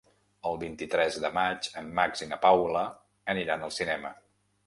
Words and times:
El 0.51 0.55
vint-i-tres 0.61 1.17
de 1.25 1.29
maig 1.35 1.67
en 1.81 1.91
Max 1.99 2.25
i 2.27 2.29
na 2.31 2.41
Paula 2.47 2.83
aniran 3.35 3.67
al 3.67 3.77
cinema. 3.79 4.15